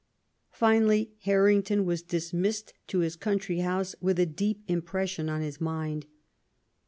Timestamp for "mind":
5.61-6.07